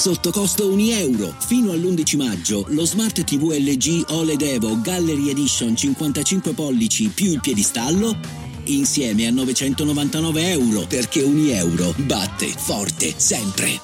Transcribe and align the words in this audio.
sotto 0.00 0.30
costo 0.30 0.72
1 0.72 0.80
euro. 0.80 1.34
Fino 1.40 1.72
all'11 1.72 2.16
maggio 2.16 2.64
lo 2.68 2.86
Smart 2.86 3.22
TV 3.22 3.58
LG 3.58 4.06
OLED 4.08 4.40
Evo 4.40 4.80
Gallery 4.80 5.28
Edition 5.28 5.76
55 5.76 6.54
pollici 6.54 7.08
più 7.08 7.32
il 7.32 7.40
piedistallo 7.40 8.16
insieme 8.64 9.26
a 9.26 9.30
999 9.30 10.52
euro 10.52 10.86
perché 10.86 11.20
1 11.20 11.50
euro 11.50 11.92
batte 12.06 12.46
forte 12.46 13.12
sempre. 13.18 13.78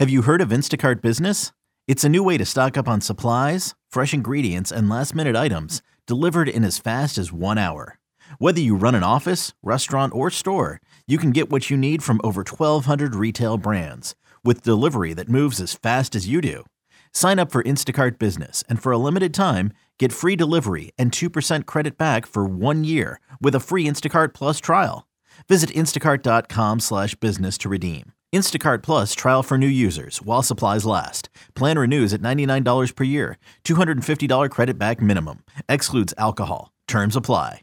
Have 0.00 0.10
you 0.10 0.22
heard 0.22 0.40
of 0.40 0.50
Instacart 0.50 1.00
Business? 1.00 1.52
It's 1.86 2.02
a 2.02 2.08
new 2.08 2.24
way 2.24 2.36
to 2.38 2.44
stock 2.44 2.76
up 2.76 2.88
on 2.88 3.00
supplies, 3.00 3.76
fresh 3.88 4.12
ingredients, 4.12 4.72
and 4.72 4.88
last 4.88 5.14
minute 5.14 5.36
items 5.36 5.80
delivered 6.08 6.48
in 6.48 6.64
as 6.64 6.76
fast 6.76 7.18
as 7.18 7.32
one 7.32 7.56
hour. 7.56 7.97
Whether 8.38 8.60
you 8.60 8.76
run 8.76 8.94
an 8.94 9.02
office, 9.02 9.54
restaurant, 9.62 10.14
or 10.14 10.30
store, 10.30 10.80
you 11.06 11.18
can 11.18 11.30
get 11.30 11.50
what 11.50 11.70
you 11.70 11.76
need 11.76 12.02
from 12.02 12.20
over 12.22 12.42
1,200 12.42 13.14
retail 13.14 13.56
brands 13.56 14.14
with 14.44 14.62
delivery 14.62 15.14
that 15.14 15.28
moves 15.28 15.60
as 15.60 15.74
fast 15.74 16.14
as 16.14 16.28
you 16.28 16.40
do. 16.40 16.64
Sign 17.12 17.38
up 17.38 17.50
for 17.50 17.62
Instacart 17.62 18.18
Business 18.18 18.62
and 18.68 18.82
for 18.82 18.92
a 18.92 18.98
limited 18.98 19.32
time, 19.34 19.72
get 19.98 20.12
free 20.12 20.36
delivery 20.36 20.92
and 20.98 21.10
2% 21.10 21.66
credit 21.66 21.96
back 21.96 22.26
for 22.26 22.44
one 22.44 22.84
year 22.84 23.20
with 23.40 23.54
a 23.54 23.60
free 23.60 23.86
Instacart 23.86 24.34
Plus 24.34 24.60
trial. 24.60 25.08
Visit 25.48 25.70
instacart.com 25.70 26.80
slash 26.80 27.14
business 27.14 27.56
to 27.58 27.68
redeem. 27.68 28.12
Instacart 28.34 28.82
Plus 28.82 29.14
trial 29.14 29.42
for 29.42 29.56
new 29.56 29.66
users 29.66 30.20
while 30.22 30.42
supplies 30.42 30.84
last. 30.84 31.30
Plan 31.54 31.78
renews 31.78 32.12
at 32.12 32.20
$99 32.20 32.94
per 32.94 33.04
year. 33.04 33.38
$250 33.64 34.50
credit 34.50 34.78
back 34.78 35.00
minimum. 35.00 35.44
Excludes 35.68 36.12
alcohol. 36.18 36.72
Terms 36.86 37.16
apply. 37.16 37.62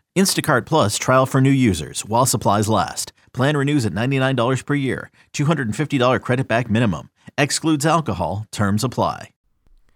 Instacart 0.15 0.65
Plus 0.65 0.97
trial 0.97 1.25
for 1.25 1.39
new 1.39 1.49
users 1.49 2.05
while 2.05 2.25
supplies 2.25 2.67
last. 2.67 3.13
Plan 3.33 3.55
renews 3.55 3.85
at 3.85 3.93
$99 3.93 4.65
per 4.65 4.75
year. 4.75 5.09
$250 5.33 6.19
credit 6.19 6.47
back 6.47 6.69
minimum. 6.69 7.09
Excludes 7.37 7.85
alcohol. 7.85 8.45
Terms 8.51 8.83
apply. 8.83 9.29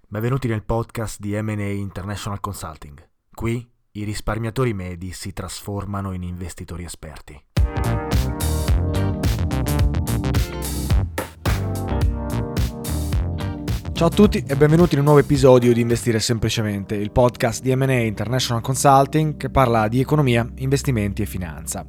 Benvenuti 0.08 0.48
nel 0.48 0.64
podcast 0.64 1.20
di 1.20 1.36
M&A 1.36 1.74
International 1.74 2.40
Consulting. 2.40 2.98
Qui 3.34 3.70
i 3.92 4.04
risparmiatori 4.06 4.74
medi 4.74 5.12
si 5.12 5.34
trasformano 5.34 6.14
in 6.14 6.24
investitori 6.24 6.86
esperti. 6.86 7.45
Ciao 13.96 14.08
a 14.08 14.12
tutti 14.12 14.44
e 14.46 14.58
benvenuti 14.58 14.96
in 14.96 15.00
un 15.00 15.06
nuovo 15.06 15.22
episodio 15.22 15.72
di 15.72 15.80
Investire 15.80 16.20
Semplicemente, 16.20 16.96
il 16.96 17.12
podcast 17.12 17.62
di 17.62 17.74
M&A 17.74 17.94
International 17.94 18.62
Consulting 18.62 19.38
che 19.38 19.50
parla 19.50 19.88
di 19.88 20.02
economia, 20.02 20.46
investimenti 20.58 21.22
e 21.22 21.26
finanza. 21.26 21.88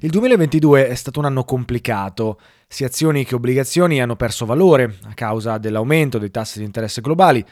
Il 0.00 0.08
2022 0.08 0.88
è 0.88 0.94
stato 0.94 1.18
un 1.18 1.26
anno 1.26 1.44
complicato, 1.44 2.40
sia 2.66 2.86
azioni 2.86 3.26
che 3.26 3.34
obbligazioni 3.34 4.00
hanno 4.00 4.16
perso 4.16 4.46
valore 4.46 4.96
a 5.02 5.12
causa 5.12 5.58
dell'aumento 5.58 6.16
dei 6.16 6.30
tassi 6.30 6.60
di 6.60 6.64
interesse 6.64 7.02
globali, 7.02 7.44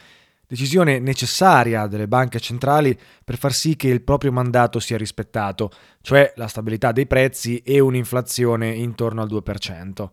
decisione 0.48 0.98
necessaria 0.98 1.86
delle 1.86 2.08
banche 2.08 2.40
centrali 2.40 2.98
per 3.22 3.36
far 3.36 3.52
sì 3.52 3.76
che 3.76 3.88
il 3.88 4.00
proprio 4.00 4.32
mandato 4.32 4.80
sia 4.80 4.96
rispettato, 4.96 5.70
cioè 6.00 6.32
la 6.36 6.48
stabilità 6.48 6.92
dei 6.92 7.06
prezzi 7.06 7.58
e 7.58 7.78
un'inflazione 7.78 8.70
intorno 8.70 9.20
al 9.20 9.28
2%. 9.28 10.08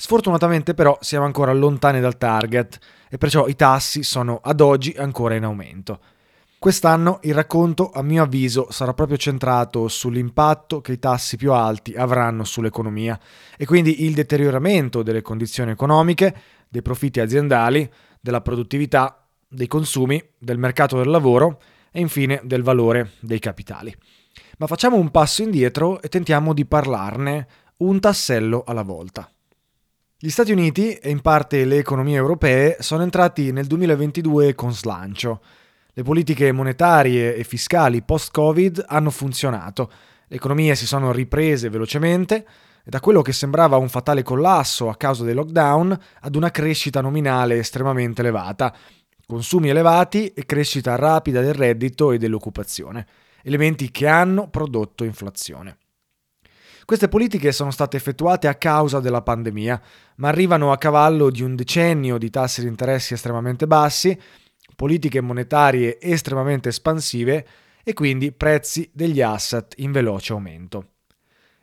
Sfortunatamente 0.00 0.72
però 0.72 0.96
siamo 1.02 1.26
ancora 1.26 1.52
lontani 1.52 2.00
dal 2.00 2.16
target 2.16 2.78
e 3.10 3.18
perciò 3.18 3.46
i 3.48 3.54
tassi 3.54 4.02
sono 4.02 4.40
ad 4.42 4.62
oggi 4.62 4.94
ancora 4.96 5.34
in 5.34 5.44
aumento. 5.44 6.00
Quest'anno 6.58 7.18
il 7.24 7.34
racconto, 7.34 7.90
a 7.90 8.00
mio 8.00 8.22
avviso, 8.22 8.68
sarà 8.70 8.94
proprio 8.94 9.18
centrato 9.18 9.88
sull'impatto 9.88 10.80
che 10.80 10.92
i 10.92 10.98
tassi 10.98 11.36
più 11.36 11.52
alti 11.52 11.92
avranno 11.92 12.44
sull'economia 12.44 13.20
e 13.58 13.66
quindi 13.66 14.06
il 14.06 14.14
deterioramento 14.14 15.02
delle 15.02 15.20
condizioni 15.20 15.70
economiche, 15.72 16.34
dei 16.66 16.80
profitti 16.80 17.20
aziendali, 17.20 17.86
della 18.22 18.40
produttività, 18.40 19.28
dei 19.46 19.66
consumi, 19.66 20.30
del 20.38 20.56
mercato 20.56 20.96
del 20.96 21.10
lavoro 21.10 21.60
e 21.92 22.00
infine 22.00 22.40
del 22.44 22.62
valore 22.62 23.12
dei 23.20 23.38
capitali. 23.38 23.94
Ma 24.56 24.66
facciamo 24.66 24.96
un 24.96 25.10
passo 25.10 25.42
indietro 25.42 26.00
e 26.00 26.08
tentiamo 26.08 26.54
di 26.54 26.64
parlarne 26.64 27.46
un 27.76 28.00
tassello 28.00 28.64
alla 28.66 28.82
volta. 28.82 29.30
Gli 30.22 30.28
Stati 30.28 30.52
Uniti 30.52 30.92
e 30.96 31.08
in 31.08 31.22
parte 31.22 31.64
le 31.64 31.78
economie 31.78 32.16
europee 32.16 32.76
sono 32.80 33.02
entrati 33.02 33.52
nel 33.52 33.64
2022 33.64 34.54
con 34.54 34.70
slancio. 34.70 35.40
Le 35.94 36.02
politiche 36.02 36.52
monetarie 36.52 37.34
e 37.34 37.42
fiscali 37.42 38.02
post-Covid 38.02 38.84
hanno 38.86 39.08
funzionato, 39.08 39.90
le 40.26 40.36
economie 40.36 40.74
si 40.74 40.86
sono 40.86 41.10
riprese 41.10 41.70
velocemente 41.70 42.46
e 42.84 42.90
da 42.90 43.00
quello 43.00 43.22
che 43.22 43.32
sembrava 43.32 43.78
un 43.78 43.88
fatale 43.88 44.22
collasso 44.22 44.90
a 44.90 44.96
causa 44.96 45.24
dei 45.24 45.32
lockdown 45.32 45.98
ad 46.20 46.36
una 46.36 46.50
crescita 46.50 47.00
nominale 47.00 47.56
estremamente 47.56 48.20
elevata, 48.20 48.76
consumi 49.24 49.70
elevati 49.70 50.34
e 50.34 50.44
crescita 50.44 50.96
rapida 50.96 51.40
del 51.40 51.54
reddito 51.54 52.12
e 52.12 52.18
dell'occupazione, 52.18 53.06
elementi 53.42 53.90
che 53.90 54.06
hanno 54.06 54.50
prodotto 54.50 55.02
inflazione. 55.02 55.78
Queste 56.84 57.08
politiche 57.08 57.52
sono 57.52 57.70
state 57.70 57.96
effettuate 57.96 58.48
a 58.48 58.54
causa 58.54 59.00
della 59.00 59.22
pandemia, 59.22 59.80
ma 60.16 60.28
arrivano 60.28 60.72
a 60.72 60.78
cavallo 60.78 61.30
di 61.30 61.42
un 61.42 61.54
decennio 61.54 62.18
di 62.18 62.30
tassi 62.30 62.62
di 62.62 62.66
interessi 62.66 63.14
estremamente 63.14 63.66
bassi, 63.66 64.18
politiche 64.74 65.20
monetarie 65.20 66.00
estremamente 66.00 66.70
espansive 66.70 67.46
e 67.82 67.92
quindi 67.92 68.32
prezzi 68.32 68.90
degli 68.92 69.20
asset 69.20 69.74
in 69.78 69.92
veloce 69.92 70.32
aumento. 70.32 70.86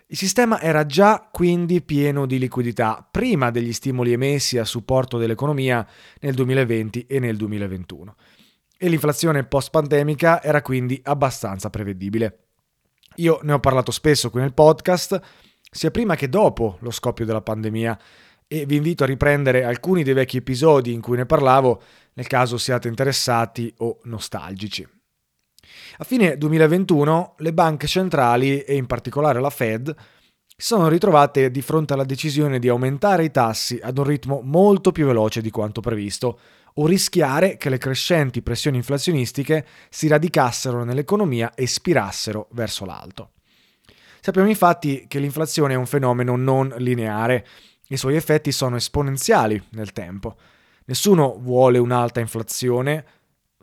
Il 0.10 0.16
sistema 0.16 0.62
era 0.62 0.86
già 0.86 1.28
quindi 1.30 1.82
pieno 1.82 2.26
di 2.26 2.40
liquidità 2.40 3.06
prima 3.10 3.52
degli 3.52 3.74
stimoli 3.74 4.14
emessi 4.14 4.58
a 4.58 4.64
supporto 4.64 5.18
dell'economia 5.18 5.86
nel 6.22 6.34
2020 6.34 7.06
e 7.08 7.20
nel 7.20 7.36
2021 7.36 8.16
e 8.78 8.88
l'inflazione 8.88 9.44
post-pandemica 9.44 10.42
era 10.42 10.62
quindi 10.62 11.00
abbastanza 11.04 11.70
prevedibile. 11.70 12.47
Io 13.18 13.40
ne 13.44 13.54
ho 13.54 13.60
parlato 13.60 13.92
spesso 13.92 14.30
qui 14.30 14.42
nel 14.42 14.54
podcast, 14.54 15.20
sia 15.72 15.92
prima 15.92 16.16
che 16.16 16.30
dopo 16.30 16.78
lo 16.82 16.92
scoppio 16.92 17.26
della 17.26 17.42
pandemia, 17.42 17.98
e 18.48 18.66
vi 18.66 18.76
invito 18.76 19.04
a 19.04 19.08
riprendere 19.08 19.64
alcuni 19.64 20.04
dei 20.04 20.14
vecchi 20.14 20.38
episodi 20.38 20.94
in 20.94 21.02
cui 21.02 21.18
ne 21.18 21.26
parlavo, 21.26 21.82
nel 22.14 22.28
caso 22.28 22.58
siate 22.58 22.88
interessati 22.88 23.74
o 23.78 24.00
nostalgici. 24.04 24.88
A 25.98 26.04
fine 26.04 26.38
2021 26.38 27.36
le 27.40 27.54
banche 27.54 27.88
centrali, 27.88 28.62
e 28.62 28.76
in 28.76 28.86
particolare 28.86 29.42
la 29.42 29.50
Fed, 29.50 29.94
si 30.46 30.56
sono 30.68 30.88
ritrovate 30.88 31.50
di 31.50 31.62
fronte 31.62 31.94
alla 31.94 32.06
decisione 32.06 32.60
di 32.60 32.70
aumentare 32.70 33.24
i 33.24 33.32
tassi 33.32 33.80
ad 33.82 33.98
un 33.98 34.04
ritmo 34.04 34.42
molto 34.44 34.92
più 34.92 35.08
veloce 35.08 35.42
di 35.42 35.50
quanto 35.50 35.82
previsto, 35.82 36.40
o 36.80 36.86
rischiare 36.86 37.58
che 37.58 37.70
le 37.70 37.78
crescenti 37.78 38.42
pressioni 38.42 38.78
inflazionistiche 38.78 39.66
si 39.90 40.08
radicassero 40.08 40.84
nell'economia 40.84 41.54
e 41.54 41.68
spirassero 41.68 42.48
verso 42.52 42.86
l'alto. 42.86 43.32
Sappiamo 44.20 44.50
infatti 44.50 45.06
che 45.08 45.20
l'inflazione 45.20 45.74
è 45.74 45.78
un 45.78 45.86
fenomeno 45.86 46.36
non 46.36 46.74
lineare, 46.78 47.48
i 47.90 47.98
suoi 47.98 48.16
effetti 48.16 48.52
sono 48.52 48.76
esponenziali 48.76 49.62
nel 49.72 49.94
tempo. 49.94 50.36
Nessuno 50.86 51.38
vuole 51.40 51.78
un'alta 51.78 52.20
inflazione, 52.20 53.06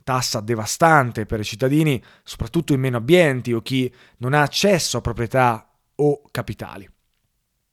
tassa 0.02 0.40
devastante 0.40 1.26
per 1.26 1.40
i 1.40 1.44
cittadini, 1.44 2.02
soprattutto 2.22 2.72
i 2.72 2.78
meno 2.78 2.96
abbienti 2.96 3.52
o 3.52 3.60
chi 3.60 3.92
non 4.18 4.32
ha 4.32 4.42
accesso 4.42 4.98
a 4.98 5.00
proprietà 5.00 5.70
o 5.96 6.22
capitali. 6.30 6.88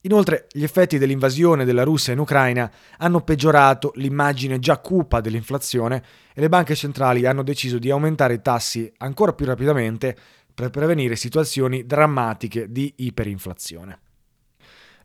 Inoltre, 0.01 0.47
gli 0.51 0.63
effetti 0.63 0.97
dell'invasione 0.97 1.63
della 1.63 1.83
Russia 1.83 2.13
in 2.13 2.19
Ucraina 2.19 2.71
hanno 2.97 3.21
peggiorato 3.21 3.91
l'immagine 3.95 4.57
già 4.57 4.79
cupa 4.79 5.21
dell'inflazione 5.21 6.03
e 6.33 6.41
le 6.41 6.49
banche 6.49 6.73
centrali 6.73 7.27
hanno 7.27 7.43
deciso 7.43 7.77
di 7.77 7.91
aumentare 7.91 8.35
i 8.35 8.41
tassi 8.41 8.91
ancora 8.97 9.33
più 9.33 9.45
rapidamente 9.45 10.17
per 10.53 10.71
prevenire 10.71 11.15
situazioni 11.15 11.85
drammatiche 11.85 12.71
di 12.71 12.91
iperinflazione. 12.97 13.99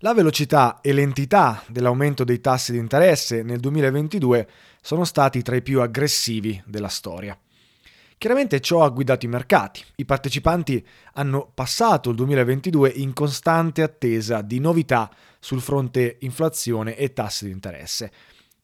La 0.00 0.14
velocità 0.14 0.80
e 0.80 0.92
l'entità 0.92 1.62
dell'aumento 1.68 2.24
dei 2.24 2.40
tassi 2.40 2.72
di 2.72 2.78
interesse 2.78 3.42
nel 3.42 3.60
2022 3.60 4.48
sono 4.80 5.04
stati 5.04 5.42
tra 5.42 5.56
i 5.56 5.62
più 5.62 5.80
aggressivi 5.80 6.62
della 6.66 6.88
storia. 6.88 7.38
Chiaramente 8.18 8.60
ciò 8.60 8.82
ha 8.82 8.88
guidato 8.88 9.26
i 9.26 9.28
mercati. 9.28 9.84
I 9.96 10.06
partecipanti 10.06 10.84
hanno 11.14 11.50
passato 11.52 12.10
il 12.10 12.16
2022 12.16 12.88
in 12.96 13.12
costante 13.12 13.82
attesa 13.82 14.40
di 14.40 14.58
novità 14.58 15.10
sul 15.38 15.60
fronte 15.60 16.16
inflazione 16.20 16.96
e 16.96 17.12
tassi 17.12 17.44
di 17.44 17.50
interesse. 17.50 18.10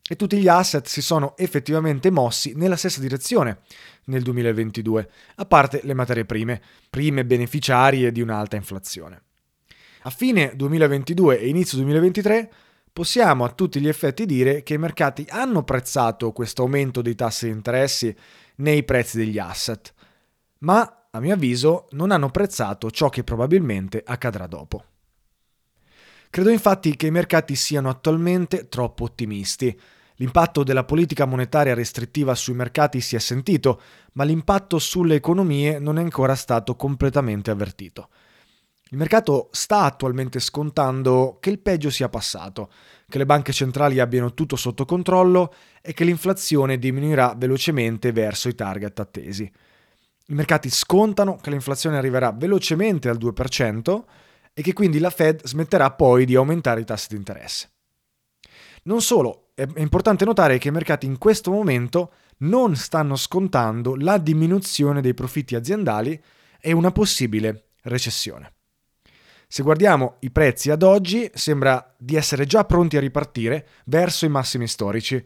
E 0.08 0.16
tutti 0.16 0.38
gli 0.38 0.48
asset 0.48 0.86
si 0.86 1.02
sono 1.02 1.36
effettivamente 1.36 2.10
mossi 2.10 2.54
nella 2.56 2.76
stessa 2.76 3.00
direzione 3.00 3.60
nel 4.06 4.22
2022, 4.22 5.10
a 5.36 5.44
parte 5.44 5.80
le 5.84 5.94
materie 5.94 6.24
prime, 6.24 6.60
prime 6.88 7.24
beneficiarie 7.24 8.10
di 8.10 8.20
un'alta 8.22 8.56
inflazione. 8.56 9.22
A 10.02 10.10
fine 10.10 10.52
2022 10.56 11.38
e 11.38 11.48
inizio 11.48 11.76
2023 11.78 12.50
possiamo 12.92 13.44
a 13.44 13.52
tutti 13.52 13.80
gli 13.80 13.88
effetti 13.88 14.26
dire 14.26 14.62
che 14.62 14.74
i 14.74 14.78
mercati 14.78 15.24
hanno 15.28 15.62
prezzato 15.62 16.32
questo 16.32 16.62
aumento 16.62 17.00
dei 17.00 17.14
tassi 17.14 17.46
di 17.46 17.52
interessi 17.52 18.14
nei 18.62 18.84
prezzi 18.84 19.18
degli 19.18 19.38
asset, 19.38 19.92
ma 20.58 21.06
a 21.10 21.20
mio 21.20 21.34
avviso 21.34 21.88
non 21.90 22.10
hanno 22.10 22.30
prezzato 22.30 22.90
ciò 22.90 23.08
che 23.08 23.24
probabilmente 23.24 24.02
accadrà 24.04 24.46
dopo. 24.46 24.84
Credo 26.30 26.48
infatti 26.48 26.96
che 26.96 27.08
i 27.08 27.10
mercati 27.10 27.54
siano 27.54 27.90
attualmente 27.90 28.68
troppo 28.68 29.04
ottimisti. 29.04 29.78
L'impatto 30.16 30.62
della 30.62 30.84
politica 30.84 31.26
monetaria 31.26 31.74
restrittiva 31.74 32.34
sui 32.34 32.54
mercati 32.54 33.00
si 33.02 33.16
è 33.16 33.18
sentito, 33.18 33.82
ma 34.12 34.24
l'impatto 34.24 34.78
sulle 34.78 35.16
economie 35.16 35.78
non 35.78 35.98
è 35.98 36.02
ancora 36.02 36.34
stato 36.34 36.74
completamente 36.76 37.50
avvertito. 37.50 38.08
Il 38.92 38.98
mercato 38.98 39.48
sta 39.52 39.84
attualmente 39.84 40.38
scontando 40.38 41.38
che 41.40 41.50
il 41.50 41.58
peggio 41.58 41.90
sia 41.90 42.08
passato, 42.08 42.70
che 43.12 43.18
le 43.18 43.26
banche 43.26 43.52
centrali 43.52 44.00
abbiano 44.00 44.32
tutto 44.32 44.56
sotto 44.56 44.86
controllo 44.86 45.52
e 45.82 45.92
che 45.92 46.04
l'inflazione 46.04 46.78
diminuirà 46.78 47.34
velocemente 47.36 48.10
verso 48.10 48.48
i 48.48 48.54
target 48.54 48.98
attesi. 49.00 49.42
I 50.28 50.32
mercati 50.32 50.70
scontano 50.70 51.36
che 51.36 51.50
l'inflazione 51.50 51.98
arriverà 51.98 52.32
velocemente 52.32 53.10
al 53.10 53.18
2% 53.18 54.02
e 54.54 54.62
che 54.62 54.72
quindi 54.72 54.98
la 54.98 55.10
Fed 55.10 55.44
smetterà 55.44 55.90
poi 55.90 56.24
di 56.24 56.36
aumentare 56.36 56.80
i 56.80 56.84
tassi 56.86 57.08
di 57.10 57.16
interesse. 57.16 57.70
Non 58.84 59.02
solo, 59.02 59.50
è 59.52 59.66
importante 59.76 60.24
notare 60.24 60.56
che 60.56 60.68
i 60.68 60.72
mercati 60.72 61.04
in 61.04 61.18
questo 61.18 61.50
momento 61.50 62.12
non 62.38 62.74
stanno 62.76 63.16
scontando 63.16 63.94
la 63.94 64.16
diminuzione 64.16 65.02
dei 65.02 65.12
profitti 65.12 65.54
aziendali 65.54 66.18
e 66.58 66.72
una 66.72 66.92
possibile 66.92 67.72
recessione. 67.82 68.54
Se 69.52 69.62
guardiamo 69.62 70.16
i 70.20 70.30
prezzi 70.30 70.70
ad 70.70 70.82
oggi, 70.82 71.30
sembra 71.34 71.94
di 71.98 72.16
essere 72.16 72.46
già 72.46 72.64
pronti 72.64 72.96
a 72.96 73.00
ripartire 73.00 73.68
verso 73.84 74.24
i 74.24 74.30
massimi 74.30 74.66
storici 74.66 75.22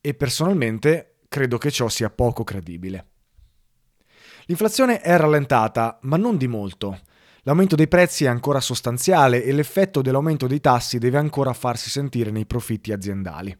e 0.00 0.14
personalmente 0.14 1.16
credo 1.26 1.58
che 1.58 1.72
ciò 1.72 1.88
sia 1.88 2.08
poco 2.08 2.44
credibile. 2.44 3.06
L'inflazione 4.44 5.00
è 5.00 5.16
rallentata, 5.16 5.98
ma 6.02 6.16
non 6.16 6.36
di 6.36 6.46
molto. 6.46 7.00
L'aumento 7.42 7.74
dei 7.74 7.88
prezzi 7.88 8.26
è 8.26 8.28
ancora 8.28 8.60
sostanziale 8.60 9.42
e 9.42 9.50
l'effetto 9.50 10.02
dell'aumento 10.02 10.46
dei 10.46 10.60
tassi 10.60 10.98
deve 10.98 11.18
ancora 11.18 11.52
farsi 11.52 11.90
sentire 11.90 12.30
nei 12.30 12.46
profitti 12.46 12.92
aziendali. 12.92 13.58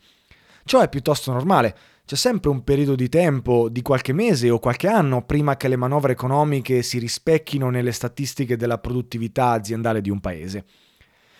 Ciò 0.62 0.80
è 0.80 0.88
piuttosto 0.88 1.32
normale, 1.32 1.76
c'è 2.06 2.16
sempre 2.16 2.50
un 2.50 2.62
periodo 2.64 2.94
di 2.94 3.08
tempo, 3.08 3.70
di 3.70 3.80
qualche 3.80 4.12
mese 4.12 4.50
o 4.50 4.58
qualche 4.58 4.88
anno, 4.88 5.24
prima 5.24 5.56
che 5.56 5.68
le 5.68 5.76
manovre 5.76 6.12
economiche 6.12 6.82
si 6.82 6.98
rispecchino 6.98 7.70
nelle 7.70 7.92
statistiche 7.92 8.56
della 8.56 8.78
produttività 8.78 9.50
aziendale 9.50 10.02
di 10.02 10.10
un 10.10 10.20
paese. 10.20 10.64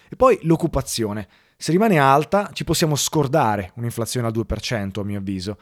E 0.09 0.17
poi 0.17 0.39
l'occupazione. 0.43 1.29
Se 1.57 1.71
rimane 1.71 1.99
alta 1.99 2.51
ci 2.55 2.65
possiamo 2.65 2.97
scordare 2.97 3.73
un'inflazione 3.77 4.27
al 4.27 4.33
2%, 4.33 5.01
a 5.01 5.05
mio 5.05 5.19
avviso. 5.19 5.59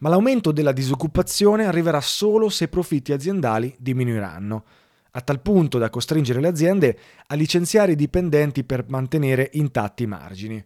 Ma 0.00 0.08
l'aumento 0.08 0.52
della 0.52 0.72
disoccupazione 0.72 1.64
arriverà 1.64 2.00
solo 2.00 2.48
se 2.48 2.64
i 2.64 2.68
profitti 2.68 3.12
aziendali 3.12 3.74
diminuiranno, 3.78 4.64
a 5.10 5.20
tal 5.22 5.40
punto 5.40 5.78
da 5.78 5.90
costringere 5.90 6.40
le 6.40 6.46
aziende 6.46 6.98
a 7.26 7.34
licenziare 7.34 7.92
i 7.92 7.96
dipendenti 7.96 8.62
per 8.62 8.84
mantenere 8.88 9.50
intatti 9.54 10.04
i 10.04 10.06
margini. 10.06 10.64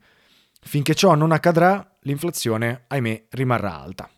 Finché 0.65 0.95
ciò 0.95 1.15
non 1.15 1.31
accadrà, 1.31 1.97
l'inflazione, 2.01 2.85
ahimè, 2.89 3.27
rimarrà 3.31 3.79
alta. 3.79 4.09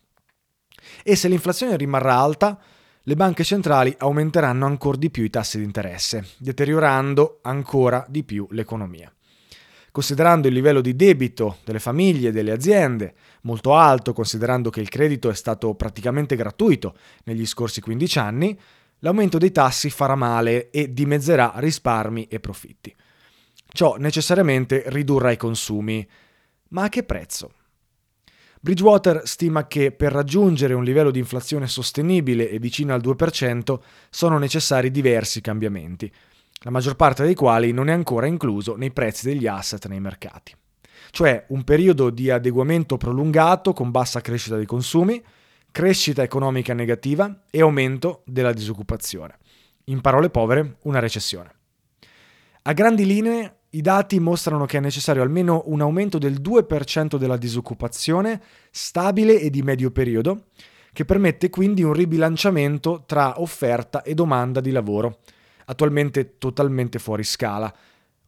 E 1.03 1.15
se 1.15 1.27
l'inflazione 1.27 1.77
rimarrà 1.77 2.15
alta, 2.17 2.59
le 3.03 3.15
banche 3.15 3.43
centrali 3.43 3.93
aumenteranno 3.97 4.65
ancora 4.65 4.97
di 4.97 5.09
più 5.09 5.23
i 5.23 5.29
tassi 5.29 5.57
di 5.57 5.63
interesse, 5.63 6.25
deteriorando 6.37 7.39
ancora 7.41 8.05
di 8.07 8.23
più 8.23 8.47
l'economia. 8.51 9.11
Considerando 9.91 10.47
il 10.47 10.53
livello 10.53 10.81
di 10.81 10.95
debito 10.95 11.57
delle 11.63 11.79
famiglie 11.79 12.29
e 12.29 12.31
delle 12.31 12.51
aziende, 12.51 13.15
molto 13.41 13.75
alto 13.75 14.13
considerando 14.13 14.69
che 14.69 14.81
il 14.81 14.89
credito 14.89 15.29
è 15.29 15.35
stato 15.35 15.73
praticamente 15.75 16.35
gratuito 16.35 16.95
negli 17.23 17.45
scorsi 17.45 17.81
15 17.81 18.19
anni, 18.19 18.59
l'aumento 18.99 19.37
dei 19.37 19.51
tassi 19.51 19.89
farà 19.89 20.15
male 20.15 20.69
e 20.69 20.93
dimezzerà 20.93 21.53
risparmi 21.55 22.27
e 22.27 22.39
profitti. 22.39 22.95
Ciò 23.69 23.95
necessariamente 23.97 24.83
ridurrà 24.87 25.31
i 25.31 25.37
consumi, 25.37 26.07
ma 26.69 26.83
a 26.83 26.89
che 26.89 27.03
prezzo? 27.03 27.51
Bridgewater 28.59 29.21
stima 29.25 29.67
che 29.67 29.91
per 29.91 30.11
raggiungere 30.11 30.73
un 30.73 30.83
livello 30.83 31.11
di 31.11 31.19
inflazione 31.19 31.67
sostenibile 31.67 32.49
e 32.49 32.59
vicino 32.59 32.93
al 32.93 33.01
2% 33.01 33.79
sono 34.09 34.37
necessari 34.37 34.91
diversi 34.91 35.41
cambiamenti, 35.41 36.11
la 36.61 36.71
maggior 36.71 36.95
parte 36.95 37.23
dei 37.23 37.35
quali 37.35 37.71
non 37.71 37.87
è 37.87 37.93
ancora 37.93 38.25
incluso 38.25 38.75
nei 38.75 38.91
prezzi 38.91 39.27
degli 39.27 39.45
asset 39.45 39.85
nei 39.87 39.99
mercati. 39.99 40.55
Cioè 41.11 41.45
un 41.49 41.63
periodo 41.63 42.09
di 42.09 42.31
adeguamento 42.31 42.97
prolungato 42.97 43.73
con 43.73 43.91
bassa 43.91 44.21
crescita 44.21 44.55
dei 44.55 44.65
consumi, 44.65 45.23
crescita 45.71 46.23
economica 46.23 46.73
negativa 46.73 47.43
e 47.51 47.61
aumento 47.61 48.23
della 48.25 48.53
disoccupazione. 48.53 49.37
In 49.85 50.01
parole 50.01 50.29
povere, 50.29 50.77
una 50.83 50.99
recessione. 50.99 51.53
A 52.63 52.73
grandi 52.73 53.05
linee 53.05 53.56
i 53.77 53.81
dati 53.81 54.19
mostrano 54.19 54.65
che 54.65 54.77
è 54.77 54.81
necessario 54.81 55.21
almeno 55.21 55.61
un 55.67 55.81
aumento 55.81 56.17
del 56.17 56.41
2% 56.41 57.17
della 57.17 57.37
disoccupazione 57.37 58.41
stabile 58.71 59.39
e 59.39 59.51
di 59.51 59.61
medio 59.61 59.91
periodo, 59.91 60.45
che 60.91 61.05
permette 61.05 61.51
quindi 61.51 61.83
un 61.83 61.93
ribilanciamento 61.93 63.03
tra 63.05 63.39
offerta 63.39 64.01
e 64.01 64.15
domanda 64.15 64.61
di 64.61 64.71
lavoro, 64.71 65.19
attualmente 65.65 66.39
totalmente 66.39 66.97
fuori 66.97 67.23
scala, 67.23 67.71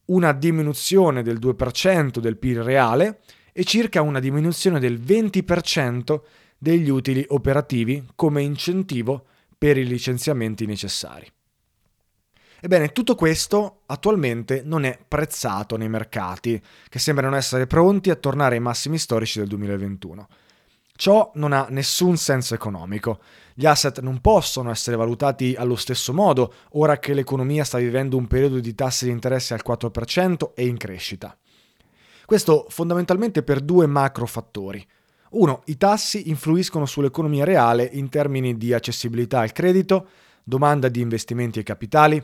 una 0.06 0.34
diminuzione 0.34 1.24
del 1.24 1.40
2% 1.40 2.20
del 2.20 2.38
PIL 2.38 2.62
reale 2.62 3.22
e 3.52 3.64
circa 3.64 4.04
una 4.04 4.20
diminuzione 4.20 4.80
del 4.80 5.00
20% 5.00 6.22
degli 6.60 6.90
utili 6.90 7.26
operativi 7.30 8.06
come 8.14 8.44
incentivo 8.44 9.26
per 9.58 9.78
i 9.78 9.86
licenziamenti 9.86 10.68
necessari. 10.68 11.28
Ebbene, 12.62 12.92
tutto 12.92 13.16
questo 13.16 13.82
attualmente 13.86 14.62
non 14.66 14.84
è 14.84 15.00
prezzato 15.08 15.78
nei 15.78 15.90
mercati, 15.90 16.62
che 16.90 17.00
sembrano 17.00 17.36
essere 17.36 17.68
pronti 17.68 18.10
a 18.10 18.16
tornare 18.16 18.56
ai 18.56 18.62
massimi 18.62 18.98
storici 18.98 19.40
del 19.40 19.48
2021. 19.48 20.28
Ciò 21.00 21.32
non 21.36 21.54
ha 21.54 21.68
nessun 21.70 22.18
senso 22.18 22.54
economico. 22.54 23.22
Gli 23.54 23.66
asset 23.66 24.02
non 24.02 24.20
possono 24.20 24.70
essere 24.70 24.98
valutati 24.98 25.56
allo 25.58 25.78
stesso 25.78 26.14
modo 26.14 26.54
ora 26.72 27.00
che 27.00 27.14
l'economia 27.14 27.64
sta 27.64 27.78
vivendo 27.78 28.18
un 28.18 28.28
periodo 28.28 28.60
di 28.60 28.76
tassi 28.76 29.06
di 29.06 29.12
interesse 29.12 29.54
al 29.54 29.62
4% 29.66 30.52
e 30.54 30.66
in 30.66 30.76
crescita. 30.76 31.38
Questo 32.26 32.66
fondamentalmente 32.68 33.44
per 33.44 33.62
due 33.62 33.88
macro 33.88 34.26
fattori. 34.26 34.86
Uno, 35.32 35.62
i 35.68 35.78
tassi 35.78 36.30
influiscono 36.30 36.86
sull'economia 36.86 37.46
reale 37.46 37.90
in 37.94 38.10
termini 38.10 38.58
di 38.58 38.74
accessibilità 38.74 39.40
al 39.40 39.54
credito, 39.54 40.08
domanda 40.44 40.90
di 40.90 41.00
investimenti 41.00 41.60
e 41.60 41.64
capitali, 41.64 42.22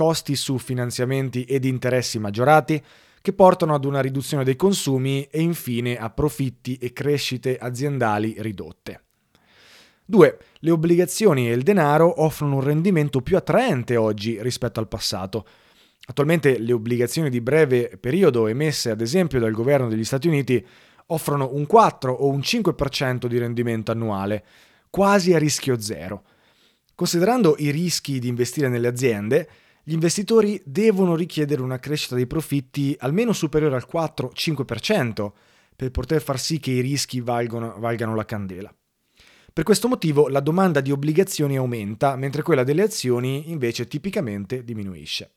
costi 0.00 0.34
su 0.34 0.56
finanziamenti 0.56 1.44
ed 1.44 1.66
interessi 1.66 2.18
maggiorati, 2.18 2.82
che 3.20 3.34
portano 3.34 3.74
ad 3.74 3.84
una 3.84 4.00
riduzione 4.00 4.44
dei 4.44 4.56
consumi 4.56 5.24
e 5.24 5.42
infine 5.42 5.98
a 5.98 6.08
profitti 6.08 6.78
e 6.78 6.94
crescite 6.94 7.58
aziendali 7.58 8.34
ridotte. 8.38 9.02
2. 10.06 10.38
Le 10.60 10.70
obbligazioni 10.70 11.50
e 11.50 11.52
il 11.52 11.62
denaro 11.62 12.22
offrono 12.22 12.54
un 12.54 12.60
rendimento 12.62 13.20
più 13.20 13.36
attraente 13.36 13.96
oggi 13.96 14.40
rispetto 14.40 14.80
al 14.80 14.88
passato. 14.88 15.46
Attualmente 16.06 16.58
le 16.58 16.72
obbligazioni 16.72 17.28
di 17.28 17.42
breve 17.42 17.98
periodo 18.00 18.46
emesse 18.46 18.88
ad 18.88 19.02
esempio 19.02 19.38
dal 19.38 19.52
governo 19.52 19.90
degli 19.90 20.04
Stati 20.04 20.28
Uniti 20.28 20.66
offrono 21.08 21.50
un 21.52 21.66
4 21.66 22.10
o 22.10 22.26
un 22.26 22.38
5% 22.38 23.26
di 23.26 23.36
rendimento 23.36 23.92
annuale, 23.92 24.44
quasi 24.88 25.34
a 25.34 25.38
rischio 25.38 25.78
zero. 25.78 26.22
Considerando 26.94 27.56
i 27.58 27.68
rischi 27.70 28.18
di 28.18 28.28
investire 28.28 28.68
nelle 28.68 28.88
aziende, 28.88 29.48
gli 29.82 29.92
investitori 29.92 30.60
devono 30.64 31.16
richiedere 31.16 31.62
una 31.62 31.78
crescita 31.78 32.14
dei 32.14 32.26
profitti 32.26 32.94
almeno 32.98 33.32
superiore 33.32 33.76
al 33.76 33.88
4-5% 33.90 35.32
per 35.74 35.90
poter 35.90 36.20
far 36.20 36.38
sì 36.38 36.60
che 36.60 36.70
i 36.72 36.80
rischi 36.80 37.20
valgono, 37.20 37.74
valgano 37.78 38.14
la 38.14 38.24
candela. 38.24 38.74
Per 39.52 39.64
questo 39.64 39.88
motivo 39.88 40.28
la 40.28 40.40
domanda 40.40 40.80
di 40.80 40.92
obbligazioni 40.92 41.56
aumenta, 41.56 42.14
mentre 42.16 42.42
quella 42.42 42.62
delle 42.62 42.82
azioni 42.82 43.50
invece 43.50 43.88
tipicamente 43.88 44.62
diminuisce. 44.62 45.32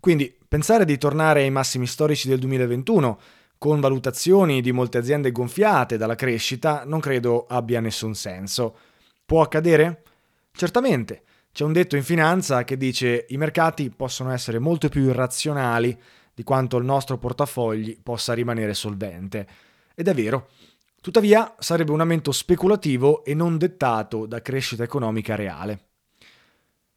Quindi 0.00 0.36
pensare 0.48 0.84
di 0.84 0.96
tornare 0.96 1.42
ai 1.42 1.50
massimi 1.50 1.86
storici 1.86 2.28
del 2.28 2.38
2021 2.38 3.20
con 3.58 3.80
valutazioni 3.80 4.60
di 4.60 4.72
molte 4.72 4.98
aziende 4.98 5.30
gonfiate 5.30 5.96
dalla 5.96 6.16
crescita 6.16 6.82
non 6.84 6.98
credo 6.98 7.46
abbia 7.46 7.80
nessun 7.80 8.14
senso. 8.14 8.76
Può 9.24 9.42
accadere? 9.42 10.02
Certamente, 10.50 11.22
c'è 11.52 11.64
un 11.64 11.72
detto 11.72 11.96
in 11.96 12.02
finanza 12.02 12.64
che 12.64 12.78
dice 12.78 13.26
i 13.28 13.36
mercati 13.36 13.90
possono 13.90 14.32
essere 14.32 14.58
molto 14.58 14.88
più 14.88 15.02
irrazionali 15.02 15.96
di 16.32 16.44
quanto 16.44 16.78
il 16.78 16.84
nostro 16.86 17.18
portafogli 17.18 18.00
possa 18.02 18.32
rimanere 18.32 18.72
solvente. 18.72 19.46
Ed 19.94 20.08
è 20.08 20.14
vero. 20.14 20.48
Tuttavia 21.02 21.54
sarebbe 21.58 21.92
un 21.92 22.00
aumento 22.00 22.32
speculativo 22.32 23.22
e 23.22 23.34
non 23.34 23.58
dettato 23.58 24.24
da 24.24 24.40
crescita 24.40 24.82
economica 24.82 25.34
reale. 25.34 25.88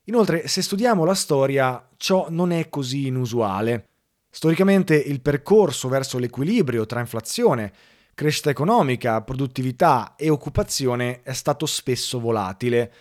Inoltre, 0.05 0.47
se 0.47 0.61
studiamo 0.61 1.03
la 1.03 1.15
storia, 1.15 1.89
ciò 1.97 2.27
non 2.29 2.51
è 2.51 2.69
così 2.69 3.07
inusuale. 3.07 3.87
Storicamente 4.29 4.95
il 4.95 5.19
percorso 5.19 5.89
verso 5.89 6.17
l'equilibrio 6.17 6.85
tra 6.85 7.01
inflazione, 7.01 7.73
crescita 8.13 8.51
economica, 8.51 9.21
produttività 9.21 10.13
e 10.15 10.29
occupazione 10.29 11.23
è 11.23 11.33
stato 11.33 11.65
spesso 11.65 12.19
volatile. 12.19 12.93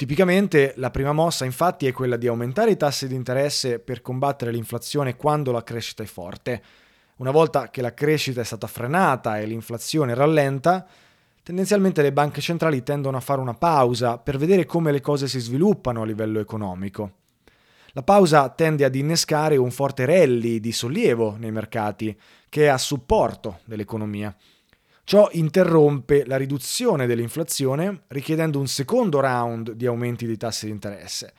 Tipicamente 0.00 0.72
la 0.76 0.88
prima 0.88 1.12
mossa 1.12 1.44
infatti 1.44 1.86
è 1.86 1.92
quella 1.92 2.16
di 2.16 2.26
aumentare 2.26 2.70
i 2.70 2.78
tassi 2.78 3.06
di 3.06 3.14
interesse 3.14 3.80
per 3.80 4.00
combattere 4.00 4.50
l'inflazione 4.50 5.14
quando 5.14 5.52
la 5.52 5.62
crescita 5.62 6.02
è 6.02 6.06
forte. 6.06 6.62
Una 7.16 7.30
volta 7.30 7.68
che 7.68 7.82
la 7.82 7.92
crescita 7.92 8.40
è 8.40 8.44
stata 8.44 8.66
frenata 8.66 9.38
e 9.38 9.44
l'inflazione 9.44 10.14
rallenta, 10.14 10.86
tendenzialmente 11.42 12.00
le 12.00 12.14
banche 12.14 12.40
centrali 12.40 12.82
tendono 12.82 13.18
a 13.18 13.20
fare 13.20 13.42
una 13.42 13.52
pausa 13.52 14.16
per 14.16 14.38
vedere 14.38 14.64
come 14.64 14.90
le 14.90 15.02
cose 15.02 15.28
si 15.28 15.38
sviluppano 15.38 16.00
a 16.00 16.06
livello 16.06 16.40
economico. 16.40 17.16
La 17.88 18.02
pausa 18.02 18.48
tende 18.48 18.86
ad 18.86 18.94
innescare 18.94 19.58
un 19.58 19.70
forte 19.70 20.06
rally 20.06 20.60
di 20.60 20.72
sollievo 20.72 21.36
nei 21.36 21.52
mercati, 21.52 22.18
che 22.48 22.64
è 22.64 22.68
a 22.68 22.78
supporto 22.78 23.58
dell'economia. 23.66 24.34
Ciò 25.10 25.28
interrompe 25.32 26.24
la 26.24 26.36
riduzione 26.36 27.04
dell'inflazione, 27.08 28.02
richiedendo 28.06 28.60
un 28.60 28.68
secondo 28.68 29.18
round 29.18 29.72
di 29.72 29.84
aumenti 29.86 30.24
dei 30.24 30.36
tassi 30.36 30.66
di 30.66 30.70
interesse. 30.70 31.32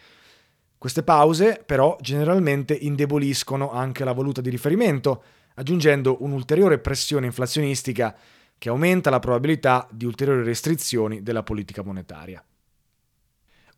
Queste 0.77 1.03
pause, 1.03 1.63
però, 1.65 1.95
generalmente 2.01 2.73
indeboliscono 2.73 3.71
anche 3.71 4.03
la 4.03 4.11
valuta 4.11 4.41
di 4.41 4.49
riferimento, 4.49 5.23
aggiungendo 5.53 6.17
un'ulteriore 6.19 6.79
pressione 6.79 7.27
inflazionistica 7.27 8.13
che 8.57 8.67
aumenta 8.67 9.09
la 9.09 9.19
probabilità 9.19 9.87
di 9.89 10.03
ulteriori 10.03 10.43
restrizioni 10.43 11.23
della 11.23 11.43
politica 11.43 11.81
monetaria. 11.81 12.43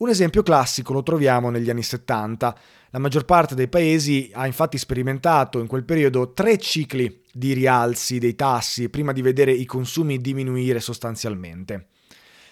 Un 0.04 0.10
esempio 0.10 0.44
classico 0.44 0.92
lo 0.92 1.02
troviamo 1.02 1.50
negli 1.50 1.70
anni 1.70 1.82
70. 1.82 2.58
La 2.90 3.00
maggior 3.00 3.24
parte 3.24 3.56
dei 3.56 3.70
paesi 3.70 4.30
ha 4.34 4.46
infatti 4.46 4.78
sperimentato 4.78 5.62
in 5.62 5.68
quel 5.68 5.86
periodo 5.86 6.34
tre 6.34 6.58
cicli 6.58 7.22
di 7.32 7.54
rialzi 7.54 8.20
dei 8.20 8.36
tassi 8.36 8.90
prima 8.90 9.14
di 9.14 9.22
vedere 9.22 9.54
i 9.54 9.64
consumi 9.64 10.20
diminuire 10.20 10.82
sostanzialmente. 10.82 11.88